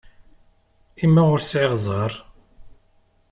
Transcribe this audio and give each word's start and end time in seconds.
I 1.03 1.05
ma 1.09 1.21
ur 1.33 1.41
sεiɣ 1.49 1.71
ẓẓher? 1.83 2.13